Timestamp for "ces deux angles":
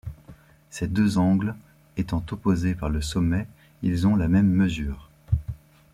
0.71-1.53